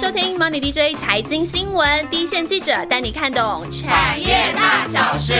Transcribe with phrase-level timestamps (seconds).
[0.00, 5.34] 收听 Money DJ 财经新闻，第一线记者带你看懂产业大小事。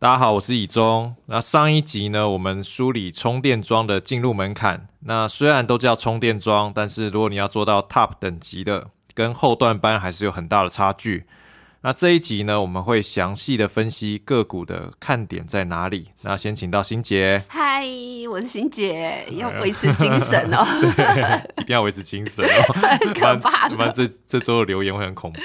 [0.00, 1.14] 大家好，我是以中。
[1.26, 4.88] 那上一集呢，我们梳理充电桩的进入门槛。
[4.98, 11.24] 那虽然都叫充电桩，但是如果你要做到 Top 等级的，跟后段班还是有很大的差距。
[11.86, 16.06] 那这一集呢，我们会详细的分析个股的看点在哪里。
[16.22, 17.44] 那先请到欣姐。
[17.46, 17.84] 嗨，
[18.30, 20.64] 我是欣姐，要维持精神哦。
[21.60, 22.72] 一定要维持精神哦。
[23.04, 23.68] 很可怕。
[23.68, 25.40] 不然这这周的留言会很恐怖。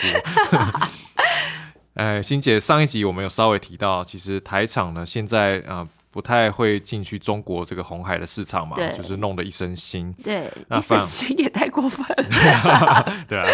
[1.95, 5.85] 哎，欣姐，上一集我们有稍微提到，其实台场呢现在啊。
[6.11, 10.13] 不太会进去中国这个红海的市场嘛，就是弄得一身腥。
[10.23, 13.13] 对，一身腥也太过分了。
[13.29, 13.45] 对啊，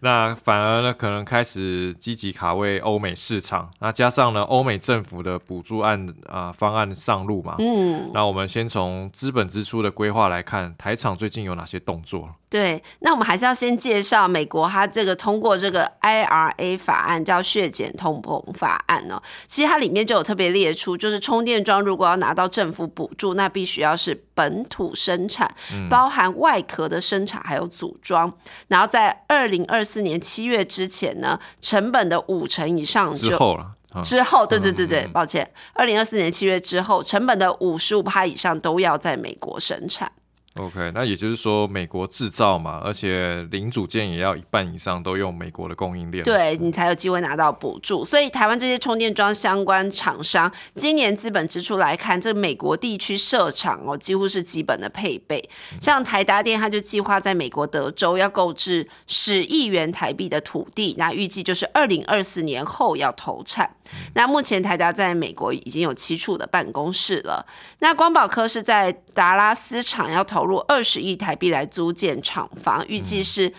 [0.00, 3.70] 那反而呢，可能开始积极卡位欧美市场。
[3.80, 7.54] 那加上呢，欧美政府的补助案啊方案上路嘛。
[7.58, 8.10] 嗯。
[8.12, 12.28] 那我们先从资本支出的规划来看，台厂最近有哪些动作？
[12.50, 19.22] 对，那我们还是要先介绍美国，它这个通过这个 IRA 法案叫血减通膨法案哦。
[19.46, 25.52] 其实它里面就有特别列出，就是充电桩如果要拿到政府补助，那必须要是本土生产，
[25.88, 28.32] 包含外壳的生产还有组装，
[28.68, 33.72] 然后在二零二四年七月之前呢，成本的五成以上之后了。
[34.02, 40.10] 之后，对对对对，抱歉，二零二四年七月之后，成本的五十五趴以上都要在美国生产。
[40.56, 48.04] OK，那也就是说，美国制造嘛，而且零组件也要一半以上都用美国的供应链，对你才有机会拿到补助。
[48.04, 55.42] 所以，台湾这些充电桩相关厂商，今年资本支出来看，这美国地区设厂哦，几乎是基本的配备。
[55.80, 63.74] 像台达电，它就计划在美国德州要购置十亿元台币的土地，那预计就是二零二四年后要投产。
[64.14, 67.46] 那目前台达在美国已经有七处的办公室了。
[67.80, 73.52] 那光宝科是在达拉斯厂要投入二十亿台币来租建厂房，预计是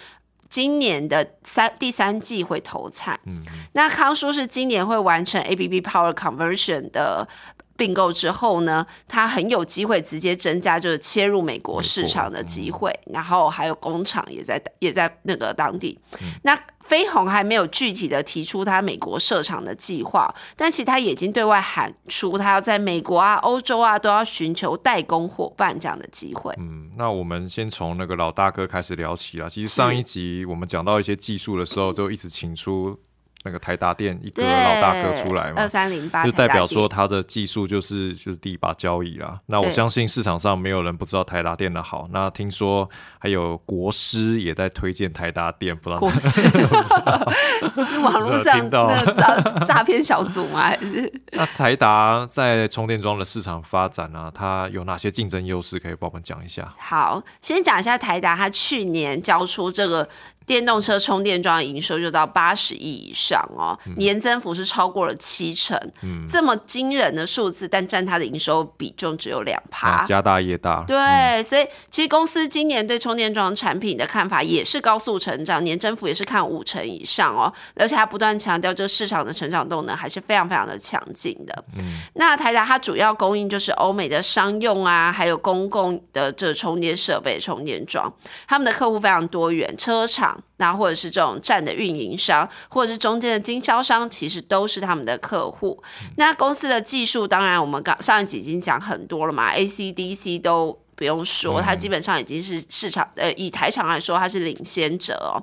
[0.49, 3.19] 今年的三第三季会投产。
[3.25, 3.41] 嗯，
[3.73, 7.27] 那康叔是今年会完成 A B B Power Conversion 的
[7.75, 15.99] 并购之后呢，它很有机会直接增加就是切入美国市场的机会，然后还有工厂也在也在那个当地。
[16.43, 26.53] 那飞鸿还没有具体的提出他美国设厂的计划，但其实他已经对外喊出，他要在美国啊、欧洲啊都要寻求代工伙伴这样的机会。
[26.59, 29.49] 嗯，那我们先从那个老大哥开始聊起啦。
[29.49, 32.99] 其实上一集我们讲到一些技术的时候，就一直请出。
[33.43, 39.39] 那个台达电一个老大哥出来嘛，二三零八，就代表说他的技术就是就是第一把交椅啦。
[39.47, 42.07] 那我相信市场上没有人不知道台达电的好。
[42.11, 42.89] 那听说
[43.19, 50.61] 还有国师也在推荐台达电，不知道国师是网络上的诈诈骗小组吗？
[50.61, 54.31] 还是 那台达在充电桩的市场发展啊？
[54.33, 56.73] 它有哪些竞争优势可以帮我们讲一下？
[56.79, 60.07] 好，先讲一下台达，它去年交出这个。
[60.45, 65.79] 电动车充电桩营收就到八十亿以上哦，年增幅是超过了七成，
[66.27, 70.83] 这么惊人的数字，但占它的营收比重只有两趴，家大业大。
[70.87, 81.63] 对，所以其实公司今年对充电桩产品的看法也是高速成长，年增幅也是看五成以上哦，而且它不断强调这个市场的成长动能还是非常非常的强劲的。
[81.77, 81.83] 嗯，
[82.15, 88.11] 那台达它主要供应就是欧美的商用啊，还有公共的这充电设备充电桩，
[88.47, 90.32] 他们的客户非常多元，车厂。
[90.57, 95.81] 那或者是这种站的运营商，或者是中间的经销商，其实都是他们的客户。
[96.17, 105.35] 那公司的技术，当然我们刚上一集已经讲很多了嘛，ACDC 都不用说，它基本上已经是市场呃，以台厂来说，它是领先者哦。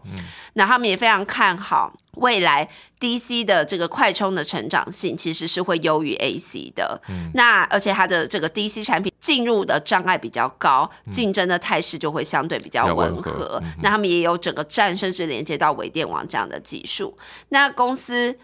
[0.55, 1.93] 那他们也非常看好。
[2.15, 2.67] 未来
[2.99, 7.01] DC 的这个快充的成长性其实是会优于 AC 的，
[7.35, 13.63] 那而且它的这个 DC 产品进入的障碍比较高，竞争的态势就会相对比较温和。
[13.83, 17.17] 那他们也有整个站甚至连接到微电网这样的技术。
[17.51, 18.35] 那公司。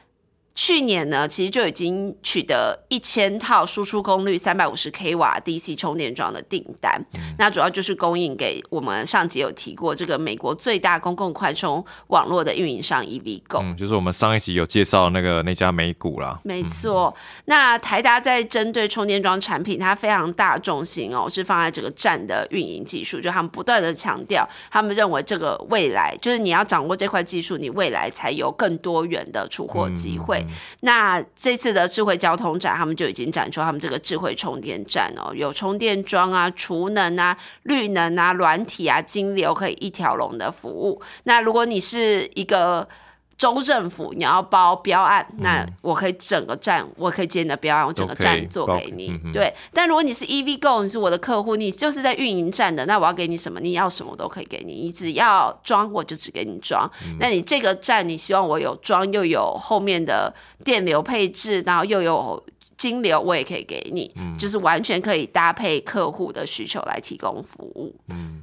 [0.56, 7.00] 去年呢，其实就已经取得一千套输出功率三百五十 k 瓦 DC 充电桩的订单，
[7.38, 16.40] 那主要就是供应给我们上集有提过这个美国最大公共快充网络的运营商 EVgo，嗯，就是我们上一集有介绍那个那家美股啦。
[16.42, 17.14] 没错，
[17.44, 30.42] 那台达在针对充电桩产品，它非常大重心哦，是放在这个站的运营技术，就他们不断的强调，他们认为这个未来就是你要掌握这块技术，你未来才有更多元的出货机会。
[30.80, 41.00] 那这次的智慧交通展，他们就已经展出他们这个智慧充电站哦，有充电桩啊、储能啊、绿能啊、软体啊、金流可以一条龙的服务。
[41.24, 42.88] 那如果你是一个
[43.38, 49.12] 州政府你要包标案，那我可以整个站，我可以接你的标案，我整个站做给你。
[49.32, 53.60] 对，但如果你是 EV Go，你是我的客户，你就是在运营站的，那我要给你什么？
[53.60, 56.90] 你要什么我都可以给你，你只要装我就只给你装。
[57.20, 60.34] 那你这个站你希望我有装又有后面的
[60.64, 62.42] 电流配置，然后又有
[62.78, 67.94] 金流，我也可以给你，就是完全可以搭配客户的需求来提供服务。
[68.08, 68.42] 嗯。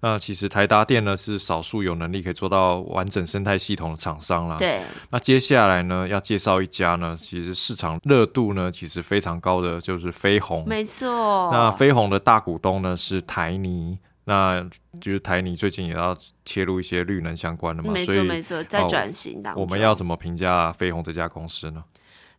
[0.00, 4.56] 那其实台达电呢是少数有能力可以做到完整生态系统的厂商啦。
[4.56, 4.80] 对。
[5.10, 10.64] 那接下来呢要介绍一家呢，其实市场热度呢其实非常高的就是飞鸿。
[10.68, 11.50] 没错。
[11.52, 14.64] 那飞鸿的大股东呢是台泥，那
[15.00, 17.92] 就是台泥最近也要切入一些绿能相关的嘛。
[17.92, 19.60] 没错没错，在转型当中。
[19.60, 21.82] 我们要怎么评价飞鸿这家公司呢？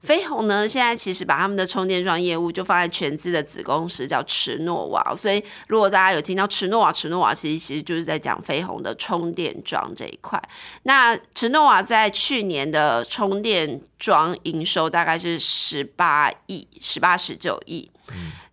[0.01, 10.42] 飞鸿呢，现在其实把他们的充电桩业务就放在全资的子公司叫驰诺瓦，所以如果大家有听到驰诺瓦，驰诺瓦其实其实就是在讲飞鸿的充电桩这一块。
[10.84, 17.92] 那驰诺瓦在去年的充电桩营收大概是十八亿，十八十九亿，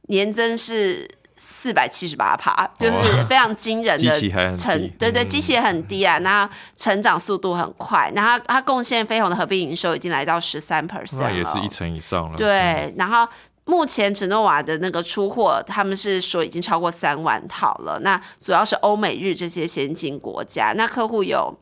[0.09, 1.09] 年增是。
[1.39, 12.37] 四百七十八趴，就是非常惊人的 成，对对，机器也很低啊，那成长速度很快，然后它贡献飞鸿的合并营收已经来到十三 percent 了，也是一成以上了。
[12.39, 13.29] 对，然后
[13.67, 21.55] 目前承诺瓦的那个出货，他们是说已经超过三万套了，那主要是欧美日这些先进国家，那客户有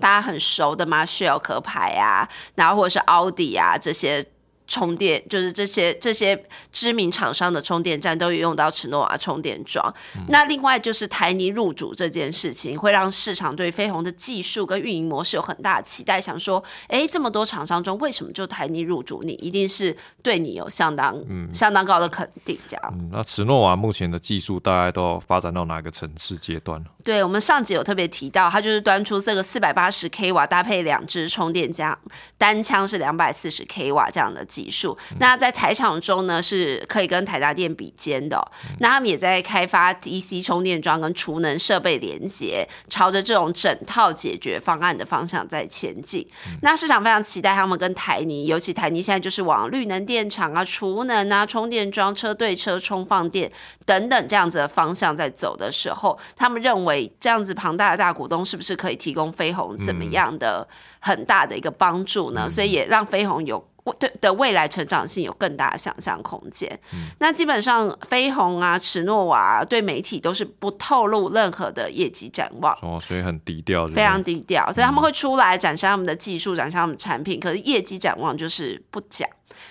[0.00, 4.24] 大家很熟的吗，Shell 壳牌啊，然后或者是奥迪啊这些。
[4.66, 6.40] 充电就是这些这些
[6.72, 9.92] 知名厂商的充电站都有用到齿诺瓦充电桩。
[10.28, 19.20] 那另外就是台泥入主这件事情，会让市场对飞鸿的技术跟运营模式有很大的期待，想说，哎，这么多厂商中，为什么就台泥入主？
[19.22, 21.16] 你一定是对你有相当
[21.52, 23.08] 相当高的肯定，这样。
[23.12, 31.96] 那齿诺瓦目前的技术大概都发展到哪个层次阶段对我们上集有特别提到，它就是端出这个四百八十 k 瓦搭配两支充电枪，
[32.36, 34.96] 单枪是两百四十 k 瓦这样的技术。
[35.20, 38.42] 那在台场中呢，是可以跟台达电比肩的。
[38.80, 46.26] 那他们也在开发 DC 充电桩跟储能设备连接，朝着这种整套解决方案的方向在前进。
[46.62, 53.52] 那市场非常期待他们跟台泥，尤其台泥现在就是往绿能电厂啊、储能啊、充电桩、车对车充放电
[53.84, 57.12] 等等这样子的方向在走的时候，他们认为。
[57.18, 60.66] 这样子庞大的大股东是不是可以提供飞鸿怎么样的
[61.00, 62.48] 很大的一个帮助呢？
[62.48, 66.78] 所以也让飞鸿有对的未来成长性有更大的想象空间。
[67.18, 74.70] 那基本上飞鸿啊、驰诺瓦对媒体都是不透露任何的业绩展望哦，所以很低调，非常低调。
[74.72, 79.28] 所以他们会出来展示他们的技术，展示他们的产品，可是业绩展望就是不讲。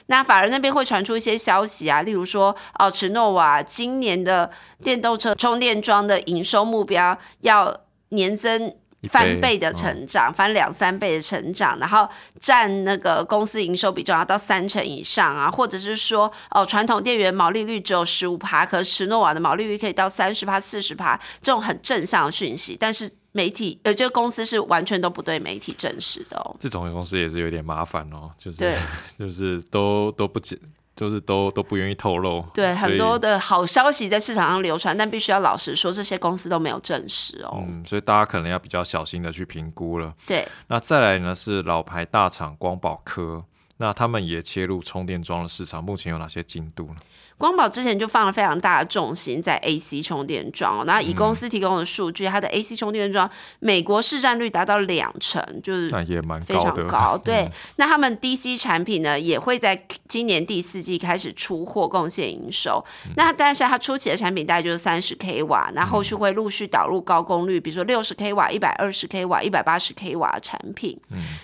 [0.07, 4.49] 那法人那边会传出一些消息啊，例如说，哦，驰诺瓦今年的
[4.83, 7.75] 电动车充电桩的营收目标要
[8.09, 8.73] 年增
[9.09, 12.07] 翻倍的成长，翻两三倍的成长，然后
[12.39, 23.11] 占那个公司营收比重要到三成以上啊，或者是说，哦，传统电源毛利率只有十五趴，可驰诺瓦的毛利率可以到三十趴、四十趴，这种很正向的讯息，但是。
[23.35, 26.55] 媒体呃，这个公司是完全都不对媒体证实的哦。
[26.57, 28.77] 这种公司也是有点麻烦哦，就是
[29.19, 30.57] 就是都都不解，
[30.95, 32.41] 就是都都不愿意透露。
[32.53, 37.63] 对，很多的好消息在市场上流传，但必须要老实说，这些公司都没有证实哦。
[37.67, 40.13] 嗯，所以大家可能要比较小心的去评估了。
[40.25, 43.43] 对，那再来呢是老牌大厂光宝科，
[43.77, 46.95] 那他们也切入充电桩的市场，目前有哪些进度呢？
[47.37, 53.29] 光宝之前就放了非常大的重心在 AC 充电桩，那以公司提供的数据，它的 AC 充电桩
[53.59, 57.17] 美国市占率达到两成，就是也蛮非常高。
[57.23, 62.83] 对，那他们 DC 产品呢，也会在今年第四季开始出货，贡献营收。
[63.17, 70.97] 那但是它初期的产品大概就是三十 k 瓦，那后续会陆续导入高功率，比如说六十 k 瓦、一百二十 k 瓦、一百八十 k 瓦的产品。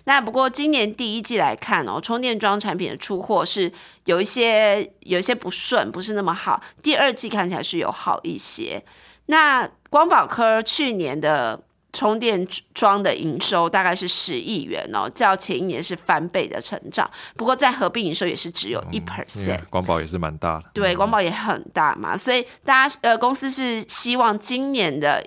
[0.06, 3.70] 那不过今年第一季来看哦，充电桩产品的出货是。
[4.12, 6.62] 有一些有一些不顺，不是那么好。
[6.84, 8.84] 第二季看起来是有好一些。
[9.28, 11.58] 那光宝科去年的
[11.94, 17.10] 充电桩的营收大概是十亿元哦，较前一年是翻倍的成长。
[17.38, 19.62] 不过在合并营收也是只有一 percent。
[19.70, 22.18] 光宝也是蛮大的，对，光宝也很大嘛。
[22.18, 25.26] 所以大家呃公司是希望今年的。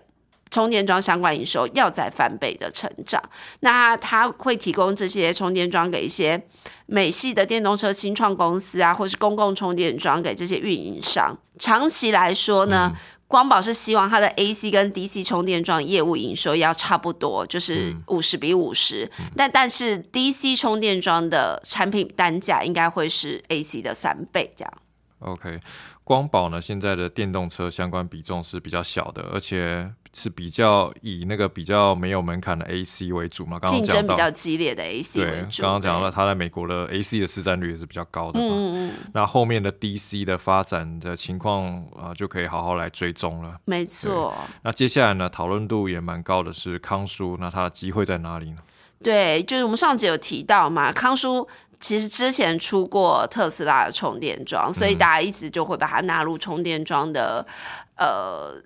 [0.55, 3.21] 充电桩相关营收要在翻倍的成长，
[3.61, 6.41] 那它会提供这些充电桩给一些
[6.87, 11.37] 美系的电动车新创公司啊，或是公共充电桩给这些运营商。
[11.59, 12.95] 长期来说呢，
[13.27, 19.11] 光宝是希望它的 AC 跟 DC 充电桩业务营收要差不多，就是五十比五十。
[19.37, 24.73] 但但是 DC 充电桩的产品单价应该会是 AC 的三倍这样。
[25.19, 25.59] OK，
[26.05, 29.91] 光宝呢现在的电动车相关比重是比较小的，而且。
[30.15, 35.63] 是比较以那个比较没有门槛的 AC 为主嘛，刚刚竞争比较激烈的 AC 为对，主。
[35.63, 38.47] 刚刚讲到对它在美国的 AC 的市占率也是比较高的嘛。
[38.49, 43.57] 嗯嗯，那后面的 DC 的发展的情况啊、就可以好好来追踪了。
[43.65, 44.33] 没错。
[44.63, 48.59] 那接下来呢，讨论度也蛮高的是康叔，那它的机会在哪里呢？
[49.03, 51.47] 对，就是我们上集有提到嘛，康叔
[51.81, 57.45] 其实之前出过特斯拉的充电桩，所以大家一直就会把它纳入充电桩的
[57.97, 58.63] 呃。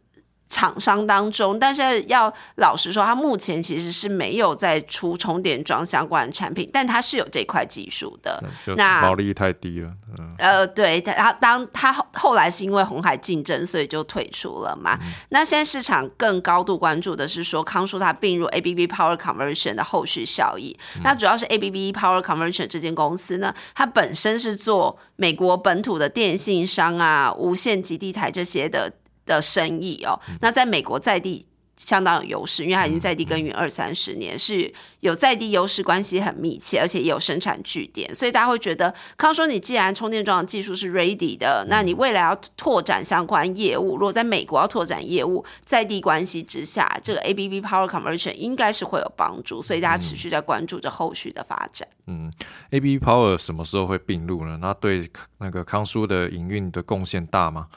[0.48, 8.42] 厂商当中，但是要老实说，它目前其实是没有在出充电桩相关的产品，但它是有这块技术的。
[8.76, 14.98] 那毛利太低了，嗯，呃，对，他当他后后来是因为红海竞争，所以就退出了嘛。
[15.28, 20.76] 那现在市场更高度关注的是说，康舒它并入 ABB Power Conversion 的后续效益。
[21.02, 28.90] 那主要是 ABB Power Conversion 这间公司呢，它本身是做美国本土的电信商啊、无线基地台这些的
[29.28, 30.18] 的生意哦。
[30.40, 31.46] 那在美国在地。
[31.78, 34.68] 相当有优势，因为它已经在地耕耘二三十年，是
[34.98, 51.86] 有在地优势，关系很密切，而且也有生产据点，所以大家会觉得，康说你既然充电桩的技术是 ready 的，那你未来要拓展相关业务，如果在美国要拓展业务，在地关系之下，这个 ABB Power Conversion 应该是会有帮助，所以大家持续在关注着后续的发展。
[52.08, 52.28] 嗯
[52.70, 54.58] A B B Power 什么时候会并入呢？
[54.60, 55.08] 那对
[55.38, 57.68] 那个康叔的营运的贡献大吗？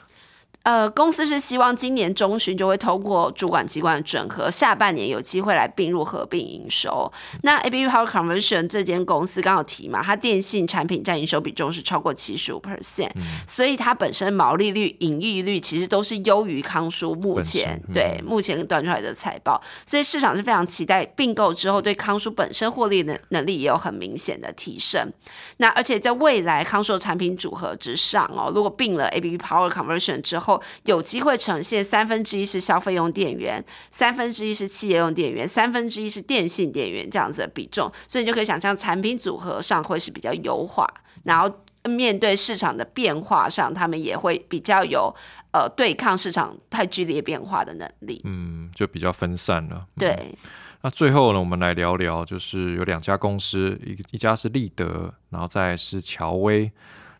[0.62, 7.10] 呃，公司是希望今年中旬就会通过主管机关的整合，下半年有机会来并入合并营收。
[7.42, 13.10] 那 ABB Power Conversion 这间公司刚好提嘛，它电信产品占营收比重是超过七十五 percent，
[13.44, 25.12] 所以它本身毛利率、盈利率其实都是优于康舒目前嗯对目前端出来的财报，所以市场是非常期待并购之后对康舒本身获利能能力也有很明显的提升。
[25.56, 30.41] 那而且在未来康硕产品组合之上哦，如果并了 ABB Power Conversion 之后，
[30.84, 40.86] 有机会呈现三分之一是消费用电源，三分之一是企业用电源，三分之一是电信电源这样子的比重，所以你就可以想象产品组合上会是比较优化，
[41.24, 41.48] 然后
[41.84, 45.14] 面对市场的变化上，他们也会比较有
[45.52, 48.20] 呃对抗市场太剧烈变化的能力。
[48.24, 49.86] 嗯，就比较分散了。
[49.96, 50.34] 对，
[50.82, 56.70] 那最后呢，我们来聊聊，就是有两家公司，一一家是立德，然后再是乔威。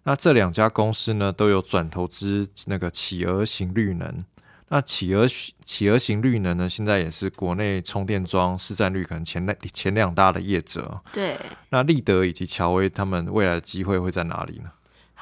[0.05, 4.25] 那这两家公司呢，都有转投资那个企鹅型绿能。
[4.69, 5.27] 那企鹅
[5.65, 11.01] 企鹅型绿能呢，现在也是国内充电桩市占率可能前两前两大的业者。
[11.13, 11.37] 对。
[11.69, 14.71] 那立德以及乔威他们未来的机会会在哪里呢？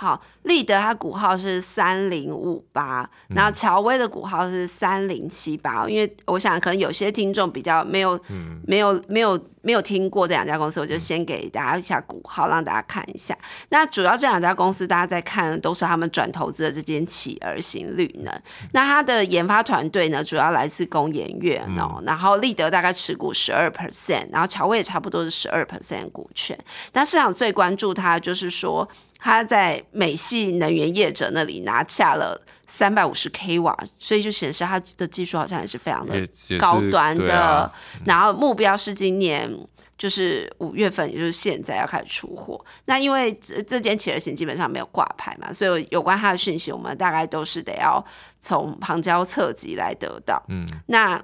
[0.00, 5.87] 好，立德它股号是三零五八，嗯然后乔威的股号是三零七八。
[5.87, 13.37] 因为我想可能有些听众比较没有、嗯没有没有没有听过这两家公司，我就先给大家一下股号，让大家看一下。
[13.69, 18.33] 那主要这两家公司，大家在看的都是他们转投资的这间企鹅型绿能。
[18.73, 26.59] 那它的研发团队呢，主要来自工研院哦，嗯然后立德大概持股十二 percent，然后乔威也差不多是十二 percent 股权。
[26.90, 28.88] 但市场最关注它就是说。
[29.21, 36.27] 他在美系能源业者那里拿下了三百五十 k 瓦，所以就显示它的技术好像也是非常的
[36.59, 37.39] 高端的。
[37.39, 37.73] 啊
[38.07, 39.50] 然后目标是今年
[39.99, 42.65] 就是五月份，也就是现在要开始出货。
[42.87, 48.03] 那因为这这间企鹅型基本上没有挂牌嘛，所以有关它的讯息，我们大概都是得要
[48.41, 50.43] 从旁敲侧击来得到。
[50.49, 51.23] 嗯，那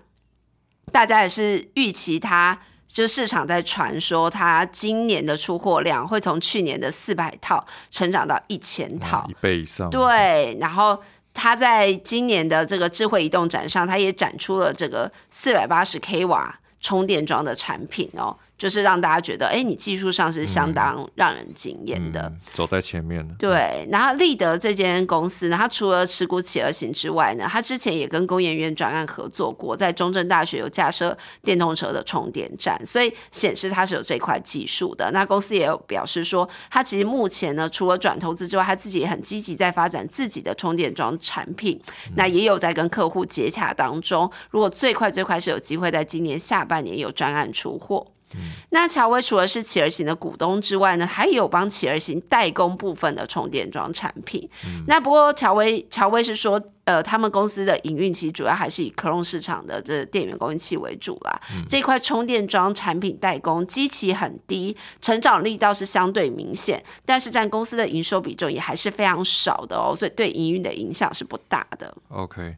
[0.93, 2.59] 大家也是预期它。
[2.87, 9.91] 就市场在传说，它今年的出货量会从去年的四百套成长到一千套，一倍以上。
[9.91, 10.99] 对，然后
[11.35, 22.23] 它在今年的这个智慧移动展上，它也展出了这个四百八十 k 瓦充电桩的产品哦，就是让大家觉得，哎，你技术上是相当让人惊艳的。
[22.23, 23.35] 嗯，走在前面的。
[23.39, 35.11] 对，然后立德这间公司呢，它除了持股企鹅型之外呢，它之前也跟工研院专案合作过，在中正大学有架设电动车的充电站，所以显示它是有这块技术的。
[35.13, 41.79] 那公司也有表示说，它其实目前呢，除了转投资之外，它自己也很积极在发展自己的充电桩产品，
[42.15, 44.31] 那也有在跟客户接洽当中。
[44.51, 48.07] 如果最快最快是有机会在今年下半年有专案出货。
[48.71, 54.49] 那乔威除了是企鹅型的股东之外呢，还有帮企鹅型代工部分的充电桩产品。
[54.87, 61.41] 那不过乔威乔威是说，呃，他们公司的营运其实主要还是以克隆市场的这电源供应器为主啦。
[61.69, 71.93] 这块充电桩产品代工基期很低，成长力倒是相对明显，但是占公司的营收比重也还是非常少的哦，所以对营运的影响是不大的。
[72.09, 72.57] OK，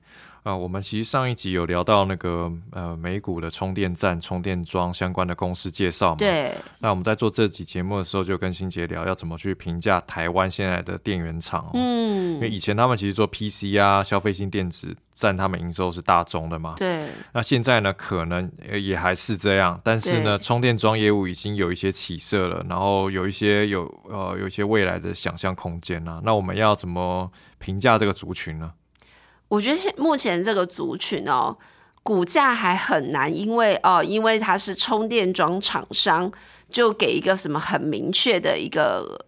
[0.48, 6.16] 啊，我们其实上一集有聊到那个呃美股的充电站、充电桩相关的公司介绍嘛。
[6.16, 6.54] 对。
[6.78, 11.70] 那我们在做这集节目的时候，就跟新杰聊要怎么去评价台湾现在的电源厂。
[11.74, 12.32] 嗯。
[12.36, 16.76] 因为以前他们其实做 PC 啊、消费性电子占他们营收是大宗的嘛。
[16.78, 17.08] 对。
[17.34, 26.22] 那现在呢，可能也还是这样，但是呢，充电桩业务已经有一些起色了，然后有一些有呃有一些未来的想象空间啊。
[26.24, 28.72] 那我们要怎么评价这个族群呢？
[29.48, 31.56] 我觉得现目前这个族群哦，
[32.02, 36.30] 股价还很难，因为哦，因为它是充电桩厂商，
[36.70, 39.24] 就给一个什么很明确的一个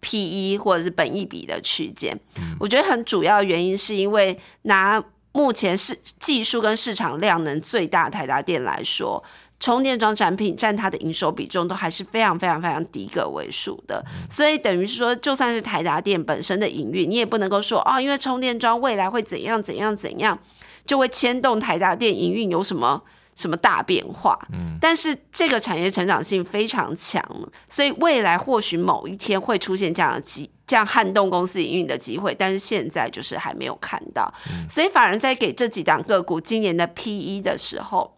[0.00, 2.18] P E 或者是本益比的区间。
[2.58, 5.02] 我觉得很主要原因是因为拿
[5.32, 9.22] 目前是技术跟市场量能最大台达电来说。
[9.60, 20.38] 充电桩产品占它的营收比重都还是非常非常非常低个位数的，所以等于是说，就算是台达电本身的营运，你也不能够说哦，因为充电桩未来会怎样怎样怎样，
[20.86, 23.02] 就会牵动台达电营运有什么
[23.34, 24.38] 什么大变化。
[24.50, 27.22] 嗯，但是这个产业成长性非常强，
[27.68, 34.32] 所以未来或许某一天会出现这样的机，这样撼动公司营运的机会，但是现在就是还没有看到，
[34.66, 38.16] 所以反而在给这几档个股今年的 P E 的时候。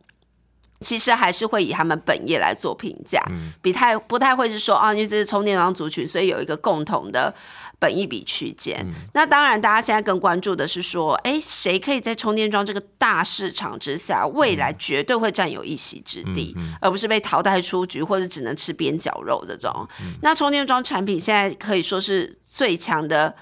[0.83, 3.23] 其实还是会以他们本业来做评价，
[3.63, 7.33] 比太不太会是说啊，因为这是充电桩族群，所以有一个共同的
[7.79, 8.85] 本益比区间。
[9.15, 19.87] 那当然，大家现在更关注的是说，哎，谁可以在充电桩这个大市场之下，未来绝对会占有一席之地，而不是被淘汰出局或者只能吃边角肉这种。
[20.21, 23.35] 那充电桩产品现在可以说是最强的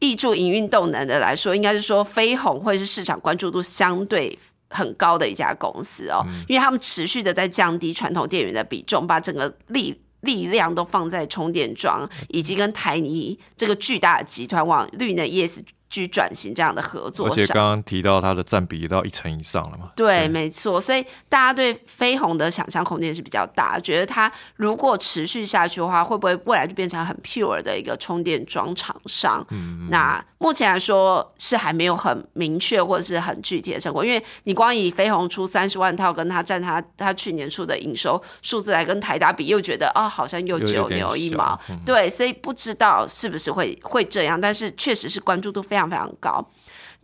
[0.00, 4.38] 挹注营运动能的来说，应该是说飞鸿会是市场关注度相对。
[4.70, 15.60] 很高的一家公司哦，因为他们持续的在降低传统电源的比重，把整个力力量都放在充电桩，以及跟台泥这个巨大的集团往绿能 ES。
[15.96, 19.90] 去转型这样的合作，而且刚刚提到它的占比也到一成以上了嘛？
[19.96, 20.78] 对，没错。
[20.78, 29.42] 所以大家对飞鸿的想象空间是比较大，觉得它如果持续下去的话，会不会未来就变成很 pure 的一个充电桩厂商？
[29.50, 41.58] 嗯，那目前来说是还没有很明确或者是很具体的成果，因为你光以飞鸿出三十万套，跟他占他他去年出的营收数字来跟台达比，又觉得哦，好像又九牛一毛。
[41.86, 45.85] 对，所以不知道是不是会会这样，但是确实是关注度非常。
[45.88, 46.44] 非常高。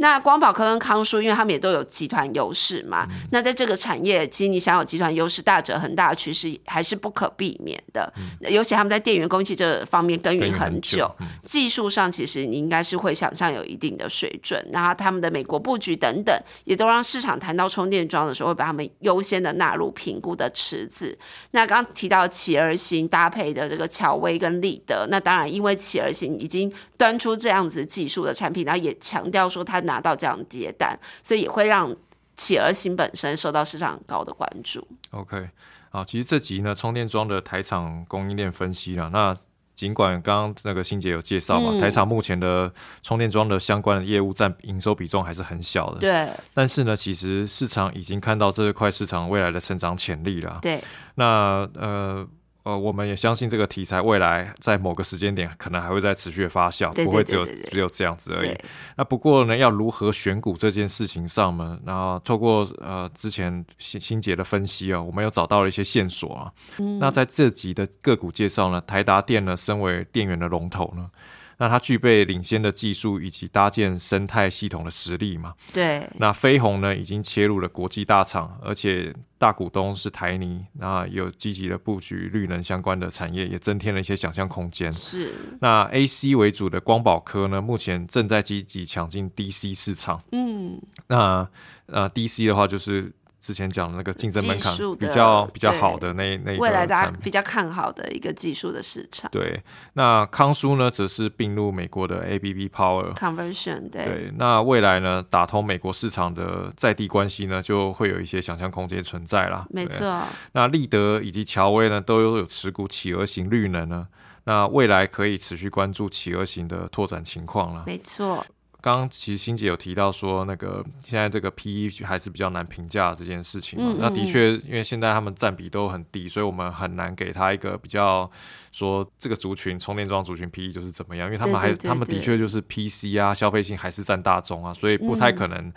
[0.03, 3.07] 那光宝科跟康舒，因为他们也都有集团优势嘛。
[3.31, 8.13] 那在这个产业，其实你想有集团优势，大者恒大的趋势还是不可避免的。
[8.41, 11.09] 尤其他们在电源供应器这方面耕耘很久，
[11.45, 14.61] 技术上其实你应该是会想象有一定的水准。
[14.73, 21.17] 然后他们的美国布局等等，也都让市场谈到充电桩的时候，会把他们优先的纳入评估的池子。
[21.53, 29.81] 那刚刚提到企鹅型搭配的这个乔威跟立德，那当然因为企鹅型已经端出这样子技术的产品，然后也强调说它。
[29.93, 31.95] 拿到这样接单，所以也会让
[32.37, 34.87] 企鹅型本身受到市场很高的关注。
[35.11, 35.51] OK，
[35.91, 39.11] 好，其实这集呢，充电桩的台厂供应链分析了。
[39.11, 39.37] 那
[39.75, 45.99] 尽管刚刚那个欣姐有介绍嘛，台厂目前的充电桩的相关的业务占营收比重还是很小的。
[45.99, 46.29] 对。
[46.55, 50.59] 但是呢，其实市场已经看到这一块市场未来的成长潜力了。
[50.63, 50.83] 对。
[51.17, 52.27] 那呃。
[52.65, 58.57] 呃，我们也相信这个题材未来在某个时间点可能还会再持续的发酵，不会只有只有这样子而已。
[58.97, 66.53] 那不过呢，要如何选股这件事情上呢，然后透过呃之前新新杰的分析啊，我们又找到了一些线索啊。
[67.01, 71.11] 那在这集的个股介绍呢，台达电呢，身为电源的龙头呢。
[71.59, 75.55] 那它具备领先的技术以及搭建生态系统的实力嘛？
[75.73, 76.09] 对。
[76.17, 84.93] 那飞鸿呢，已经切入了国际大厂，而且大股东是台泥，那有积极的布局绿能相关的产业，也增添了一些想象空间。
[84.93, 85.33] 是。
[85.61, 90.23] 那 A C 为主的光宝科呢，目前正在积极抢进 D C 市场。
[90.33, 90.81] 嗯。
[91.09, 91.49] 那
[91.87, 93.13] 呃，D C 的话就是。
[93.43, 99.29] 之前讲的那个竞争门槛比较比较好的那那未来大家比较看好的一个技术的市场。
[99.33, 99.61] 对，
[99.95, 103.91] 那康舒呢，则是并入美国的 A B B Power Conversion。
[103.91, 109.67] 对，那未来呢，打通美国市场的在地关系呢，就会有一些想象空间存在啦。
[109.71, 110.23] 没错。
[110.53, 114.07] 那立德以及乔威呢，都有有持股企鹅型绿能呢，
[114.45, 117.83] 那未来可以持续关注企鹅型的拓展情况了。
[117.85, 118.47] 没错。
[118.83, 123.95] 刚刚其实欣姐有提到说，那个现在这个 P E 还是比较难评价这件事情嘛。
[124.01, 128.29] 那的确，因为现在他们占比都很低，所以我们很难给他一个比较
[128.73, 135.73] 说这个族群充电桩族群 P E 就是怎么样，因为他们还他们的确就是 P C 啊，消费性还是占大宗啊，所以不太可能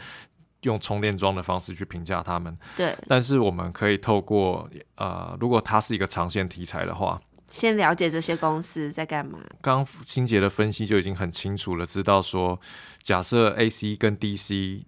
[0.63, 2.57] 用充电桩的方式去评价他们。
[2.75, 7.21] 对，但是我们可以透过呃，如果它是一个长线题材的话。
[7.49, 9.39] 先了解这些公司在干嘛。
[9.61, 12.59] 刚清洁的分析就已经很清楚了，知道说，
[13.01, 14.83] 假设 A C 跟 D C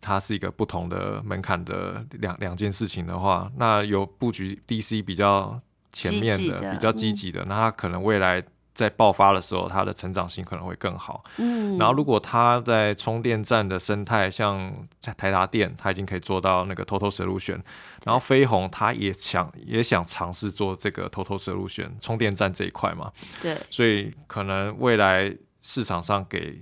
[0.00, 5.60] 它是一个不同的门槛的两两件事情的话，那有布局 DC 比较
[5.92, 8.42] 前面的比较积极的，那它可能未来
[8.74, 11.22] 在爆发的时候，它的成长性可能会更好。
[11.36, 14.72] 嗯，然后，如果它在充电站的生态，像
[15.16, 17.60] 台达电，它已经可以做到那个 Total Solution，
[18.04, 26.58] 然后飞鸿它也想也想尝试做这个 Total Solution 充电站这一块嘛，对，所以可能未来市场上给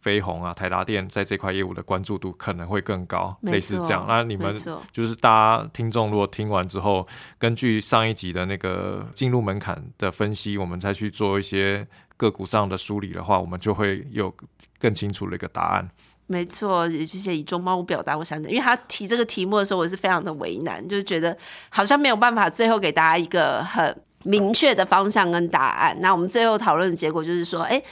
[0.00, 4.04] 飞鸿啊、台达电在这块业务的关注度可能会更高，类似这样。
[4.08, 4.54] 那你们
[4.90, 7.06] 就是大家听众如果听完之后，
[7.38, 11.86] 根据上一集的那个进入门槛的分析，我们再去做一些
[12.16, 14.34] 个股上的梳理的话，我们就会有
[14.78, 15.88] 更清楚的一个答案。
[16.26, 21.36] 没错，也谢谢以中帮我表达我想讲，因为他提这个题目的时候，我是非常的为难，就是觉得
[21.70, 25.96] 好像没有办法最后给大家一个很明确的方向跟答案。
[26.00, 27.82] 那我们最后讨论的结果就是说，哎，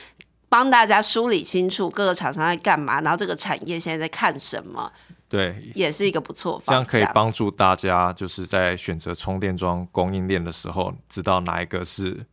[0.49, 4.91] 帮大家梳理清楚各个厂商在干嘛，然后这个产业现在在看什么，
[5.29, 7.13] 对，也是一个不错方这样可以。
[7.15, 12.25] 帮助大家，就是在选择充电桩供应链的时候，知道哪一个是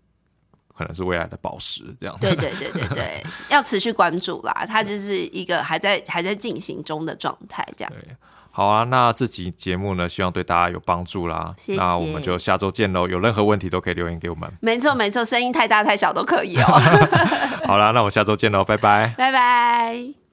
[0.78, 2.18] 可能是未来的宝石，这样。
[2.22, 7.94] 对对对对对， 要持续关注啦，它就是一个还在还在进行中的状态，这样。
[8.58, 11.54] 好啊，那这集节目呢，希望对大家有帮助啦。
[11.58, 13.06] 谢谢那我们就下周见喽。
[13.06, 14.50] 有任何问题都可以留言给我们。
[14.62, 16.66] 没错没错，声音太大太小都可以哦。
[17.68, 19.14] 好啦，那我下周见喽，拜拜。
[19.18, 20.16] 拜拜。